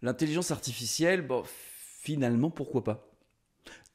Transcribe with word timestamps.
L'intelligence 0.00 0.52
artificielle, 0.52 1.26
finalement, 2.00 2.50
pourquoi 2.50 2.84
pas? 2.84 3.10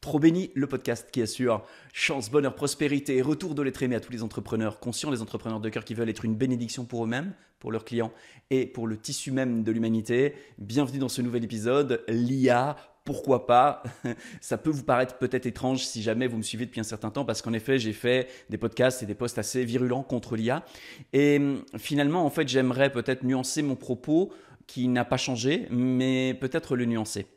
Trop 0.02 0.20
béni, 0.20 0.52
le 0.54 0.68
podcast 0.68 1.08
qui 1.12 1.22
assure 1.22 1.66
chance, 1.94 2.30
bonheur, 2.30 2.56
prospérité 2.56 3.16
et 3.16 3.22
retour 3.22 3.56
de 3.56 3.62
l'être 3.62 3.84
aimé 3.84 3.96
à 3.96 4.02
tous 4.02 4.12
les 4.12 4.22
entrepreneurs 4.22 4.82
conscients, 4.82 5.12
les 5.12 5.22
entrepreneurs 5.22 5.62
de 5.62 5.70
cœur 5.70 5.86
qui 5.86 5.94
veulent 5.94 6.10
être 6.10 6.26
une 6.26 6.36
bénédiction 6.36 6.84
pour 6.84 7.06
eux-mêmes, 7.06 7.34
pour 7.60 7.72
leurs 7.72 7.86
clients 7.86 8.12
et 8.50 8.66
pour 8.66 8.86
le 8.86 8.98
tissu 8.98 9.32
même 9.32 9.64
de 9.64 9.72
l'humanité. 9.72 10.36
Bienvenue 10.58 11.00
dans 11.00 11.08
ce 11.08 11.22
nouvel 11.22 11.46
épisode, 11.46 12.04
l'IA, 12.10 12.76
pourquoi 13.06 13.48
pas? 13.48 13.82
Ça 14.42 14.58
peut 14.58 14.72
vous 14.72 14.84
paraître 14.84 15.18
peut-être 15.18 15.46
étrange 15.46 15.86
si 15.86 16.02
jamais 16.02 16.28
vous 16.28 16.36
me 16.36 16.44
suivez 16.44 16.66
depuis 16.66 16.82
un 16.82 16.84
certain 16.84 17.12
temps, 17.12 17.24
parce 17.24 17.42
qu'en 17.42 17.54
effet, 17.54 17.80
j'ai 17.80 17.94
fait 17.94 18.28
des 18.50 18.58
podcasts 18.58 19.04
et 19.04 19.06
des 19.06 19.16
posts 19.16 19.38
assez 19.38 19.64
virulents 19.64 20.04
contre 20.04 20.36
l'IA. 20.36 20.66
Et 21.14 21.38
hum, 21.38 21.64
finalement, 21.78 22.26
en 22.26 22.30
fait, 22.30 22.50
j'aimerais 22.50 22.92
peut-être 22.92 23.24
nuancer 23.24 23.62
mon 23.62 23.78
propos 23.78 24.34
qui 24.68 24.88
n'a 24.88 25.06
pas 25.06 25.18
changé, 25.18 25.68
mais 25.70 26.34
peut-être 26.34 26.76
le 26.76 26.86
nuancer. 26.86 27.28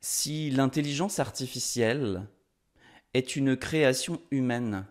Si 0.00 0.50
l'intelligence 0.50 1.18
artificielle 1.18 2.26
est 3.14 3.36
une 3.36 3.56
création 3.56 4.20
humaine 4.30 4.86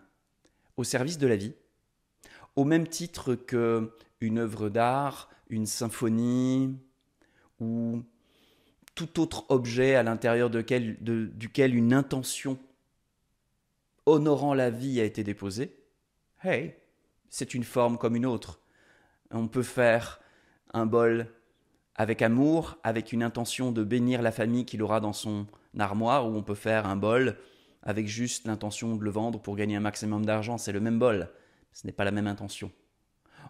au 0.76 0.84
service 0.84 1.18
de 1.18 1.26
la 1.26 1.36
vie, 1.36 1.54
au 2.56 2.64
même 2.64 2.86
titre 2.86 3.34
que 3.34 3.94
une 4.20 4.38
œuvre 4.38 4.68
d'art, 4.70 5.28
une 5.48 5.66
symphonie 5.66 6.76
ou 7.60 8.02
tout 8.94 9.20
autre 9.20 9.44
objet 9.50 9.94
à 9.94 10.02
l'intérieur 10.02 10.50
duquel 10.50 11.74
une 11.74 11.92
intention 11.92 12.58
honorant 14.06 14.54
la 14.54 14.70
vie 14.70 15.00
a 15.00 15.04
été 15.04 15.24
déposée, 15.24 15.76
hey, 16.42 16.74
c'est 17.28 17.54
une 17.54 17.64
forme 17.64 17.98
comme 17.98 18.16
une 18.16 18.26
autre. 18.26 18.60
On 19.30 19.48
peut 19.48 19.62
faire 19.62 20.20
un 20.72 20.86
bol 20.86 21.28
avec 21.96 22.22
amour, 22.22 22.78
avec 22.82 23.12
une 23.12 23.22
intention 23.22 23.72
de 23.72 23.84
bénir 23.84 24.22
la 24.22 24.32
famille 24.32 24.64
qu'il 24.64 24.82
aura 24.82 25.00
dans 25.00 25.12
son 25.12 25.46
armoire, 25.78 26.28
ou 26.28 26.34
on 26.34 26.42
peut 26.42 26.54
faire 26.54 26.86
un 26.86 26.96
bol 26.96 27.36
avec 27.82 28.06
juste 28.06 28.46
l'intention 28.46 28.96
de 28.96 29.04
le 29.04 29.10
vendre 29.10 29.40
pour 29.40 29.56
gagner 29.56 29.76
un 29.76 29.80
maximum 29.80 30.24
d'argent. 30.24 30.58
C'est 30.58 30.72
le 30.72 30.80
même 30.80 30.98
bol, 30.98 31.30
ce 31.72 31.86
n'est 31.86 31.92
pas 31.92 32.04
la 32.04 32.10
même 32.10 32.26
intention. 32.26 32.70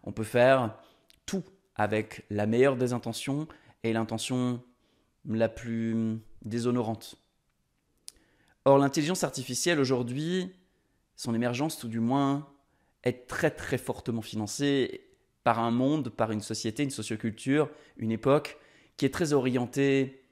On 0.03 0.13
peut 0.13 0.25
faire 0.25 0.77
tout 1.27 1.45
avec 1.77 2.25
la 2.31 2.47
meilleure 2.47 2.77
des 2.77 2.93
intentions 2.93 3.49
et 3.83 3.93
l'intention 3.93 4.63
la 5.29 5.49
plus 5.49 6.19
déshonorante. 6.45 7.17
Or, 8.65 8.79
l'intelligence 8.79 9.25
artificielle 9.25 9.79
aujourd'hui, 9.79 10.53
son 11.17 11.35
émergence 11.35 11.79
tout 11.79 11.89
du 11.89 12.01
moins, 12.01 12.49
est 13.03 13.27
très 13.27 13.51
très 13.51 13.79
fortement 13.79 14.23
financée 14.23 15.07
par 15.45 15.61
un 15.61 15.71
monde, 15.71 16.09
par 16.09 16.33
une 16.33 16.41
société, 16.41 16.83
une 16.83 16.91
socioculture, 16.91 17.71
une 17.99 18.11
époque 18.11 18.59
qui 18.97 19.05
est 19.05 19.13
très 19.13 19.33
orientée 19.33 20.25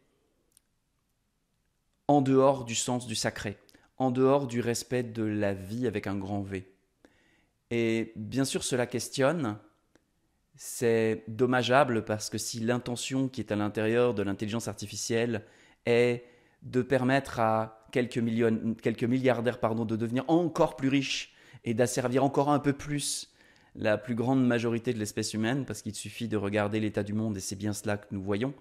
en 2.09 2.23
dehors 2.23 2.65
du 2.65 2.75
sens 2.75 3.07
du 3.07 3.15
sacré, 3.15 3.59
en 3.99 4.11
dehors 4.11 4.47
du 4.47 4.61
respect 4.61 5.03
de 5.03 5.23
la 5.23 5.53
vie 5.53 5.87
avec 5.87 6.07
un 6.07 6.17
grand 6.17 6.41
V. 6.41 6.67
Et 7.71 8.13
bien 8.17 8.45
sûr, 8.45 8.65
cela 8.65 8.87
questionne, 8.87 9.59
c'est 10.57 11.25
dommageable 11.29 12.05
parce 12.05 12.29
que 12.29 12.39
si 12.39 12.61
l'intention 12.61 13.29
qui 13.29 13.41
est 13.41 13.53
à 13.53 13.57
l'intérieur 13.57 14.15
de 14.15 14.23
l'intelligence 14.23 14.69
artificielle 14.69 15.45
est 15.87 16.25
de 16.63 16.83
permettre 16.83 17.41
à 17.41 17.87
quelques, 17.91 18.19
millions, 18.19 18.75
quelques 18.83 19.05
milliardaires 19.05 19.59
pardon, 19.59 19.85
de 19.85 19.97
devenir 19.97 20.25
encore 20.29 20.77
plus 20.77 20.89
riches 20.89 21.35
et 21.65 21.75
d'asservir 21.75 22.25
encore 22.25 22.51
un 22.51 22.59
peu 22.59 22.73
plus 22.73 23.33
la 23.75 23.99
plus 23.99 24.15
grande 24.15 24.47
majorité 24.47 24.93
de 24.93 24.99
l'espèce 24.99 25.35
humaine, 25.35 25.65
parce 25.65 25.83
qu'il 25.83 25.95
suffit 25.95 26.29
de 26.29 26.37
regarder 26.37 26.81
l'état 26.81 27.03
du 27.03 27.13
monde 27.13 27.37
et 27.37 27.41
c'est 27.41 27.57
bien 27.57 27.73
cela 27.73 27.97
que 27.97 28.07
nous 28.11 28.23
voyons, 28.23 28.55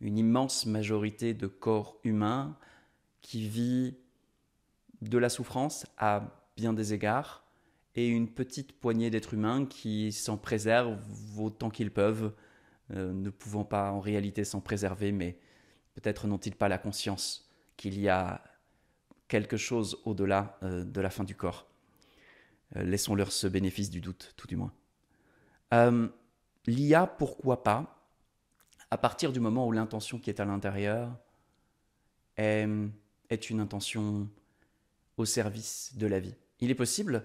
une 0.00 0.18
immense 0.18 0.66
majorité 0.66 1.34
de 1.34 1.46
corps 1.46 1.98
humains 2.04 2.56
qui 3.20 3.46
vit 3.46 3.96
de 5.02 5.18
la 5.18 5.28
souffrance 5.28 5.86
à 5.98 6.44
bien 6.56 6.72
des 6.72 6.92
égards, 6.92 7.44
et 7.96 8.08
une 8.08 8.28
petite 8.28 8.72
poignée 8.72 9.10
d'êtres 9.10 9.34
humains 9.34 9.66
qui 9.66 10.12
s'en 10.12 10.36
préservent 10.36 10.98
autant 11.38 11.70
qu'ils 11.70 11.92
peuvent, 11.92 12.32
euh, 12.92 13.12
ne 13.12 13.30
pouvant 13.30 13.64
pas 13.64 13.92
en 13.92 14.00
réalité 14.00 14.44
s'en 14.44 14.60
préserver, 14.60 15.12
mais 15.12 15.38
peut-être 15.94 16.26
n'ont-ils 16.26 16.56
pas 16.56 16.68
la 16.68 16.78
conscience 16.78 17.48
qu'il 17.76 18.00
y 18.00 18.08
a 18.08 18.42
quelque 19.28 19.56
chose 19.56 20.00
au-delà 20.04 20.58
euh, 20.62 20.84
de 20.84 21.00
la 21.00 21.10
fin 21.10 21.24
du 21.24 21.34
corps. 21.34 21.68
Euh, 22.76 22.82
laissons-leur 22.82 23.32
ce 23.32 23.46
bénéfice 23.46 23.90
du 23.90 24.00
doute, 24.00 24.34
tout 24.36 24.46
du 24.46 24.56
moins. 24.56 24.72
Euh, 25.72 26.08
L'IA, 26.66 27.06
pourquoi 27.06 27.62
pas, 27.62 27.94
à 28.90 28.98
partir 28.98 29.32
du 29.32 29.40
moment 29.40 29.66
où 29.66 29.72
l'intention 29.72 30.18
qui 30.18 30.30
est 30.30 30.40
à 30.40 30.44
l'intérieur 30.44 31.16
est, 32.36 32.66
une 33.50 33.60
intention 33.60 34.28
au 35.16 35.24
service 35.24 35.92
de 35.96 36.06
la 36.06 36.20
vie. 36.20 36.34
Il 36.60 36.70
est 36.70 36.76
possible 36.76 37.24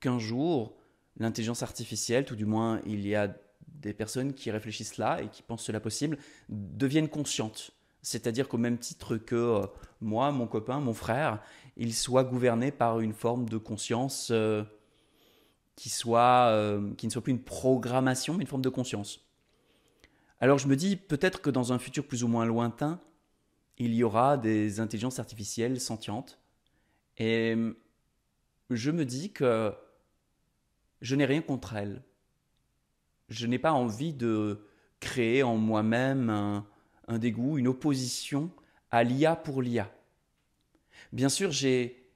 qu'un 0.00 0.18
jour, 0.18 0.76
l'intelligence 1.16 1.62
artificielle, 1.62 2.24
tout 2.24 2.36
du 2.36 2.46
moins 2.46 2.80
il 2.86 3.06
y 3.06 3.14
a 3.14 3.34
des 3.66 3.92
personnes 3.92 4.32
qui 4.32 4.50
réfléchissent 4.50 4.96
là 4.96 5.20
et 5.20 5.28
qui 5.28 5.42
pensent 5.42 5.64
cela 5.64 5.80
possible, 5.80 6.18
deviennent 6.48 7.08
conscientes. 7.08 7.72
C'est-à-dire 8.00 8.48
qu'au 8.48 8.58
même 8.58 8.78
titre 8.78 9.16
que 9.16 9.34
euh, 9.34 9.66
moi, 10.00 10.30
mon 10.32 10.46
copain, 10.46 10.80
mon 10.80 10.94
frère, 10.94 11.42
il 11.76 11.92
soit 11.92 12.24
gouverné 12.24 12.70
par 12.70 13.00
une 13.00 13.12
forme 13.12 13.48
de 13.48 13.58
conscience 13.58 14.32
qui, 15.78 15.90
soit, 15.90 16.48
euh, 16.50 16.92
qui 16.96 17.06
ne 17.06 17.12
soit 17.12 17.22
plus 17.22 17.30
une 17.30 17.42
programmation, 17.42 18.34
mais 18.34 18.42
une 18.42 18.48
forme 18.48 18.62
de 18.62 18.68
conscience. 18.68 19.24
Alors 20.40 20.58
je 20.58 20.66
me 20.66 20.74
dis 20.74 20.96
peut-être 20.96 21.40
que 21.40 21.50
dans 21.50 21.72
un 21.72 21.78
futur 21.78 22.04
plus 22.04 22.24
ou 22.24 22.28
moins 22.28 22.44
lointain, 22.44 23.00
il 23.78 23.94
y 23.94 24.02
aura 24.02 24.36
des 24.36 24.80
intelligences 24.80 25.20
artificielles 25.20 25.80
sentientes. 25.80 26.40
Et 27.16 27.56
je 28.70 28.90
me 28.90 29.04
dis 29.04 29.30
que 29.30 29.72
je 31.00 31.14
n'ai 31.14 31.26
rien 31.26 31.42
contre 31.42 31.76
elles. 31.76 32.02
Je 33.28 33.46
n'ai 33.46 33.60
pas 33.60 33.72
envie 33.72 34.12
de 34.12 34.66
créer 34.98 35.44
en 35.44 35.56
moi-même 35.56 36.64
un 37.06 37.18
dégoût, 37.18 37.56
une 37.56 37.68
opposition 37.68 38.50
à 38.90 39.04
l'IA 39.04 39.36
pour 39.36 39.62
l'IA. 39.62 39.88
Bien 41.12 41.28
sûr, 41.28 41.52
j'ai 41.52 42.10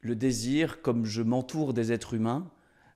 le 0.00 0.16
désir, 0.16 0.80
comme 0.80 1.04
je 1.04 1.20
m'entoure 1.20 1.74
des 1.74 1.92
êtres 1.92 2.14
humains, 2.14 2.50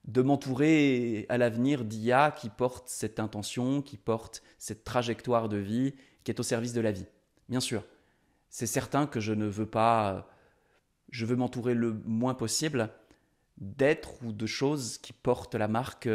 de 0.08 0.22
m'entourer 0.22 1.26
à 1.28 1.36
l'avenir 1.36 1.84
d'IA 1.84 2.30
qui 2.30 2.48
porte 2.48 2.88
cette 2.88 3.20
intention, 3.20 3.82
qui 3.82 3.98
porte 3.98 4.42
cette 4.58 4.82
trajectoire 4.82 5.50
de 5.50 5.58
vie, 5.58 5.94
qui 6.24 6.30
est 6.30 6.40
au 6.40 6.42
service 6.42 6.72
de 6.72 6.80
la 6.80 6.92
vie. 6.92 7.06
Bien 7.50 7.60
sûr, 7.60 7.84
c'est 8.48 8.66
certain 8.66 9.06
que 9.06 9.20
je 9.20 9.34
ne 9.34 9.46
veux 9.46 9.66
pas, 9.66 10.26
je 11.10 11.26
veux 11.26 11.36
m'entourer 11.36 11.74
le 11.74 11.92
moins 12.06 12.34
possible 12.34 12.90
d'êtres 13.58 14.14
ou 14.24 14.32
de 14.32 14.46
choses 14.46 14.96
qui 14.96 15.12
portent 15.12 15.54
la 15.54 15.68
marque 15.68 16.08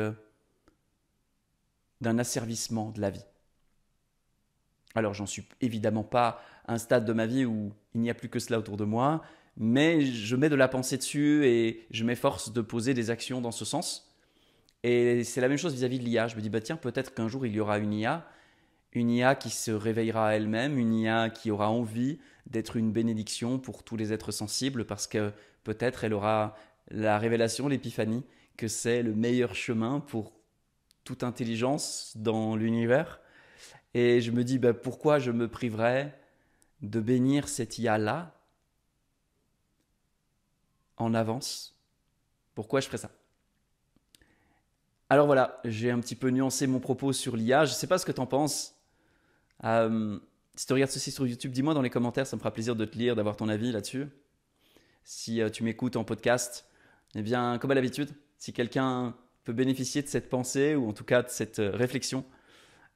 d'un 2.02 2.18
asservissement 2.18 2.90
de 2.90 3.00
la 3.00 3.12
vie. 3.12 3.26
Alors 4.96 5.14
j'en 5.14 5.28
suis 5.28 5.48
évidemment 5.62 6.04
pas 6.04 6.42
à 6.66 6.74
un 6.74 6.78
stade 6.80 7.06
de 7.06 7.14
ma 7.14 7.28
vie 7.28 7.46
où 7.46 7.72
il 7.94 8.02
n'y 8.02 8.10
a 8.10 8.16
plus 8.16 8.30
que 8.30 8.40
cela 8.40 8.58
autour 8.58 8.78
de 8.78 8.86
moi, 8.86 9.22
mais 9.58 10.02
je 10.02 10.36
mets 10.36 10.50
de 10.50 10.56
la 10.56 10.68
pensée 10.68 10.98
dessus 10.98 11.46
et 11.46 11.86
je 11.92 12.04
m'efforce 12.04 12.52
de 12.52 12.62
poser 12.62 12.94
des 12.94 13.10
actions 13.10 13.42
dans 13.42 13.52
ce 13.52 13.66
sens. 13.66 14.12
Et 14.84 15.24
c'est 15.24 15.42
la 15.42 15.48
même 15.48 15.58
chose 15.58 15.74
vis-à-vis 15.74 16.00
de 16.00 16.04
l'IA. 16.04 16.28
Je 16.28 16.36
me 16.36 16.42
dis, 16.42 16.50
bah 16.50 16.62
tiens, 16.62 16.76
peut-être 16.76 17.14
qu'un 17.14 17.28
jour 17.28 17.46
il 17.46 17.54
y 17.54 17.60
aura 17.60 17.78
une 17.78 17.94
IA, 17.94 18.28
une 18.94 19.10
IA 19.10 19.36
qui 19.36 19.50
se 19.50 19.72
réveillera 19.72 20.30
à 20.30 20.32
elle-même, 20.34 20.78
une 20.78 20.94
IA 20.94 21.30
qui 21.30 21.52
aura 21.52 21.70
envie 21.70 22.20
d'être 22.48 22.76
une 22.76 22.92
bénédiction 22.92 23.60
pour 23.60 23.84
tous 23.84 23.96
les 23.96 24.12
êtres 24.12 24.32
sensibles, 24.32 24.86
parce 24.86 25.08
que 25.08 25.32
peut-être 25.64 26.04
elle 26.04 26.14
aura 26.14 26.56
la 26.92 27.18
révélation, 27.18 27.68
l'épiphanie, 27.68 28.24
que 28.58 28.68
c'est 28.68 29.02
le 29.02 29.16
meilleur 29.16 29.56
chemin 29.56 30.00
pour 30.00 30.34
toute 31.04 31.24
intelligence 31.24 32.14
dans 32.16 32.56
l'univers. 32.56 33.20
Et 33.94 34.22
je 34.22 34.32
me 34.32 34.44
dis, 34.44 34.60
bah, 34.60 34.74
pourquoi 34.74 35.20
je 35.20 35.32
me 35.32 35.48
priverais 35.48 36.18
de 36.82 37.00
bénir 37.00 37.48
cette 37.48 37.80
IA-là 37.80 38.36
en 40.98 41.14
avance. 41.14 41.76
Pourquoi 42.56 42.80
je 42.80 42.88
ferais 42.88 42.98
ça? 42.98 43.10
Alors 45.10 45.28
voilà, 45.28 45.60
j'ai 45.64 45.92
un 45.92 46.00
petit 46.00 46.16
peu 46.16 46.30
nuancé 46.30 46.66
mon 46.66 46.80
propos 46.80 47.14
sur 47.14 47.36
l'IA. 47.36 47.66
Je 47.66 47.72
ne 47.72 47.76
sais 47.76 47.88
pas 47.88 47.98
ce 47.98 48.06
que 48.06 48.12
tu 48.12 48.20
en 48.20 48.26
penses. 48.26 48.76
Euh, 49.64 50.20
si 50.56 50.66
tu 50.66 50.74
regardes 50.74 50.92
ceci 50.92 51.12
sur 51.12 51.28
YouTube, 51.28 51.52
dis-moi 51.52 51.76
dans 51.76 51.84
les 51.84 51.92
commentaires, 51.92 52.26
ça 52.26 52.36
me 52.36 52.40
fera 52.40 52.52
plaisir 52.52 52.76
de 52.76 52.86
te 52.86 52.98
lire, 52.98 53.16
d'avoir 53.16 53.36
ton 53.36 53.48
avis 53.48 53.72
là-dessus. 53.72 54.08
Si 55.04 55.42
euh, 55.42 55.50
tu 55.50 55.64
m'écoutes 55.64 55.98
en 55.98 56.04
podcast, 56.04 56.68
eh 57.14 57.22
bien, 57.22 57.60
comme 57.60 57.70
à 57.70 57.76
l'habitude, 57.76 58.10
si 58.38 58.54
quelqu'un 58.54 59.16
peut 59.44 59.54
bénéficier 59.54 60.02
de 60.02 60.08
cette 60.08 60.30
pensée 60.30 60.76
ou 60.76 60.90
en 60.90 60.94
tout 60.94 61.04
cas 61.04 61.22
de 61.22 61.30
cette 61.30 61.60
euh, 61.60 61.70
réflexion, 61.72 62.26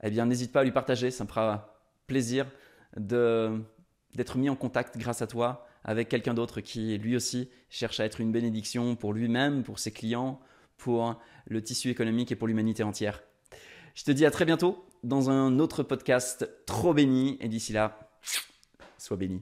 eh 0.02 0.10
bien, 0.10 0.26
n'hésite 0.26 0.52
pas 0.52 0.62
à 0.62 0.64
lui 0.64 0.72
partager. 0.72 1.12
Ça 1.12 1.24
me 1.24 1.30
fera 1.30 1.80
plaisir 2.08 2.48
d'être 2.96 4.38
mis 4.38 4.50
en 4.50 4.56
contact 4.56 4.98
grâce 4.98 5.22
à 5.22 5.28
toi 5.28 5.67
avec 5.88 6.10
quelqu'un 6.10 6.34
d'autre 6.34 6.62
qui 6.62 6.98
lui 6.98 7.16
aussi 7.16 7.50
cherche 7.70 8.00
à 8.00 8.06
être 8.06 8.22
une 8.22 8.32
bénédiction 8.32 8.96
pour 8.96 9.14
lui-même, 9.14 9.64
pour 9.64 9.80
ses 9.80 9.92
clients, 9.92 10.40
pour 10.78 11.20
le 11.48 11.64
tissu 11.64 11.90
économique 11.90 12.32
et 12.32 12.36
pour 12.36 12.48
l'humanité 12.48 12.84
entière. 12.84 13.24
Je 13.96 14.04
te 14.04 14.12
dis 14.12 14.26
à 14.26 14.32
très 14.32 14.46
bientôt 14.46 14.86
dans 15.04 15.30
un 15.30 15.60
autre 15.60 15.82
podcast 15.82 16.50
trop 16.66 16.94
béni. 16.94 17.38
Et 17.40 17.48
d'ici 17.48 17.74
là, 17.74 18.12
sois 18.98 19.18
béni. 19.18 19.42